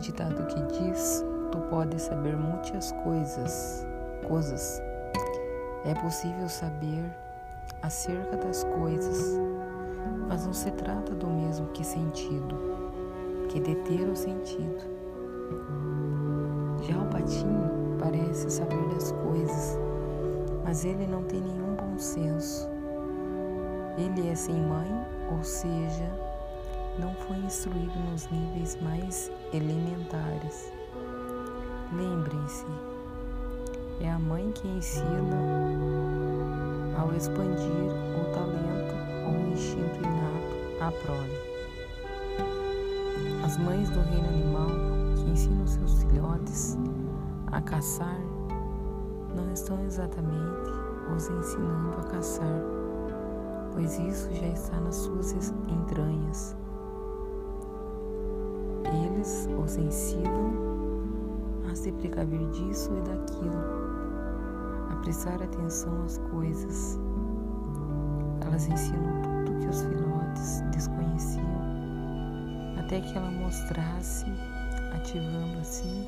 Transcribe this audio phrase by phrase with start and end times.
[0.00, 3.86] ditado que diz: Tu podes saber muitas coisas,
[4.26, 4.82] coisas.
[5.84, 7.04] É possível saber
[7.82, 9.38] acerca das coisas,
[10.28, 12.56] mas não se trata do mesmo que sentido,
[13.48, 14.84] que deter o sentido.
[16.82, 19.78] Já o patinho parece saber das coisas,
[20.64, 22.68] mas ele não tem nenhum bom senso.
[23.98, 24.88] Ele é sem mãe,
[25.30, 26.10] ou seja,
[26.98, 30.72] não foi instruído nos níveis mais elementares.
[31.92, 32.66] Lembrem-se,
[34.00, 35.36] é a mãe que ensina
[36.98, 38.94] ao expandir o talento
[39.26, 41.50] ou o instinto inato à prole.
[43.44, 44.68] As mães do reino animal
[45.16, 46.78] que ensinam seus filhotes
[47.50, 48.20] a caçar
[49.34, 50.70] não estão exatamente
[51.14, 52.60] os ensinando a caçar,
[53.72, 55.32] pois isso já está nas suas
[55.68, 56.56] entranhas.
[59.20, 60.50] Eles os ensinam
[61.70, 63.60] a se precaver disso e daquilo,
[64.90, 66.98] a prestar atenção às coisas.
[68.40, 71.44] Elas ensinam tudo que os filhotes desconheciam,
[72.78, 74.24] até que ela mostrasse,
[74.94, 76.06] ativando assim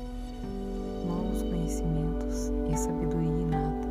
[1.05, 3.87] novos conhecimentos e sabedoria inata.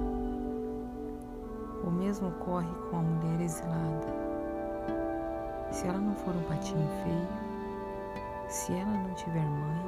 [1.86, 4.08] O mesmo ocorre com a mulher exilada.
[5.70, 7.41] Se ela não for um patinho feio,
[8.52, 9.82] se ela não tiver mãe,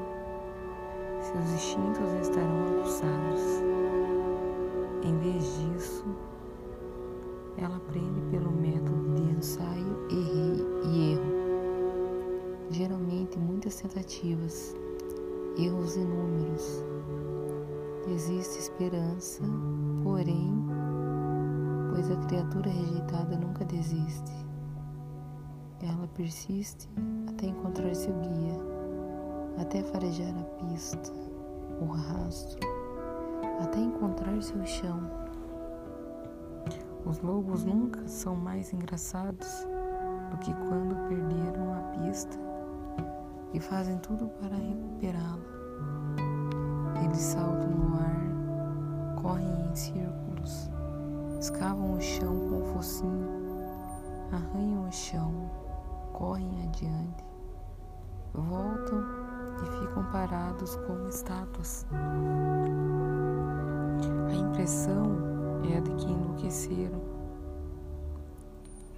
[1.20, 3.62] seus instintos estarão aguçados.
[5.02, 6.06] Em vez disso,
[7.58, 11.34] ela aprende pelo método de ensaio e erro.
[12.70, 14.74] Geralmente, muitas tentativas,
[15.58, 16.82] erros inúmeros.
[18.08, 19.42] Existe esperança,
[20.02, 20.54] porém,
[21.90, 24.53] pois a criatura rejeitada nunca desiste.
[25.82, 26.88] Ela persiste
[27.28, 28.60] até encontrar seu guia,
[29.60, 31.12] até farejar a pista,
[31.80, 32.60] o rastro,
[33.62, 35.00] até encontrar seu chão.
[37.04, 39.66] Os lobos nunca são mais engraçados
[40.30, 42.38] do que quando perderam a pista
[43.52, 45.38] e fazem tudo para recuperá-la.
[47.04, 50.70] Eles saltam no ar, correm em círculos,
[51.38, 53.28] escavam o chão com o focinho,
[54.32, 55.50] arranham o chão,
[56.14, 57.24] correm adiante,
[58.32, 59.04] voltam
[59.62, 61.86] e ficam parados como estátuas.
[64.30, 65.18] A impressão
[65.70, 67.02] é a de que enlouqueceram.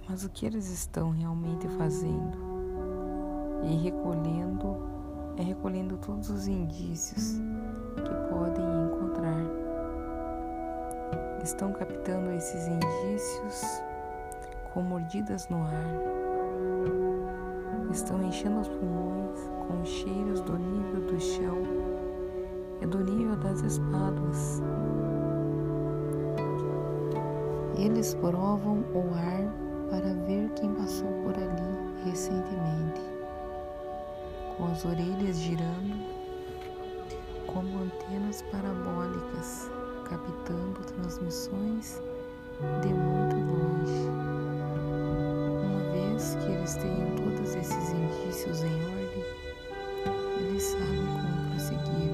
[0.07, 2.37] Mas o que eles estão realmente fazendo?
[3.63, 4.77] E recolhendo,
[5.37, 7.41] é recolhendo todos os indícios
[7.95, 9.43] que podem encontrar.
[11.43, 13.81] Estão captando esses indícios
[14.73, 16.26] com mordidas no ar
[17.91, 21.57] estão enchendo os pulmões com cheiros do nível do chão
[22.81, 24.61] e do nível das espáduas.
[27.77, 33.01] Eles provam o ar para ver quem passou por ali recentemente,
[34.57, 36.17] com as orelhas girando
[37.47, 39.71] como antenas parabólicas,
[40.07, 42.01] captando transmissões
[42.81, 43.26] de muito
[46.47, 49.23] que eles tenham todos esses indícios em ordem,
[50.39, 52.11] eles sabem como prosseguir.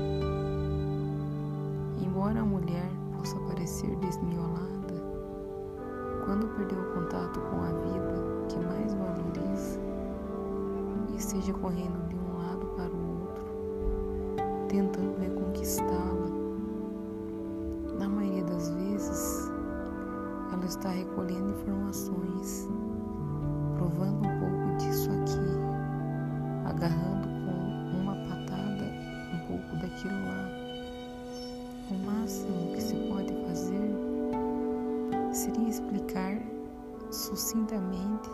[2.01, 4.95] Embora a mulher possa parecer desmiolada,
[6.25, 8.13] quando perdeu o contato com a vida
[8.49, 9.79] que mais valoriza
[11.11, 13.45] e esteja correndo de um lado para o outro,
[14.67, 16.29] tentando reconquistá-la,
[17.99, 19.51] na maioria das vezes
[20.51, 22.67] ela está recolhendo informações,
[23.83, 28.85] provando um pouco disso aqui, agarrando com uma patada
[29.33, 30.47] um pouco daquilo lá.
[31.91, 33.93] O máximo que se pode fazer
[35.33, 36.37] seria explicar
[37.11, 38.29] sucintamente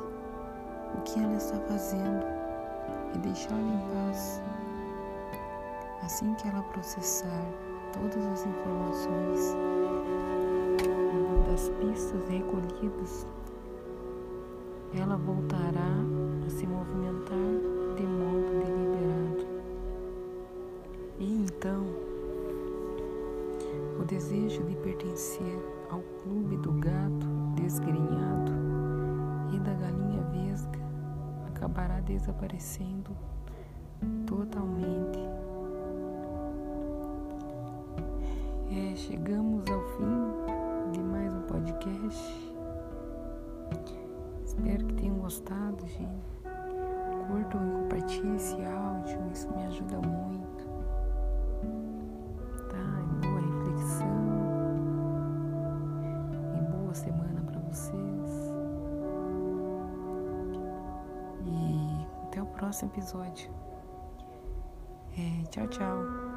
[0.95, 2.23] o que ela está fazendo
[3.15, 4.41] e deixá-la em paz.
[6.03, 7.43] Assim que ela processar
[7.91, 9.55] todas as informações
[11.49, 13.25] das pistas recolhidas,
[14.93, 15.95] ela voltará
[16.45, 17.37] a se movimentar
[17.95, 19.47] de modo deliberado.
[21.19, 21.85] E então,
[23.99, 25.59] o desejo de pertencer
[25.89, 28.51] ao clube do gato desgrenhado
[29.53, 30.79] e da galinha vesga
[31.47, 33.11] acabará desaparecendo
[34.25, 35.19] totalmente.
[38.71, 40.18] É, chegamos ao fim
[62.59, 63.49] próximo episódio.
[65.17, 66.28] É, tchau, tchau.